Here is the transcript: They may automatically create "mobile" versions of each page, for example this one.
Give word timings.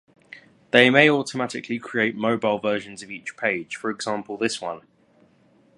They 0.71 0.89
may 0.89 1.11
automatically 1.11 1.77
create 1.77 2.15
"mobile" 2.15 2.57
versions 2.57 3.03
of 3.03 3.11
each 3.11 3.37
page, 3.37 3.75
for 3.75 3.91
example 3.91 4.35
this 4.35 4.59
one. 4.59 4.81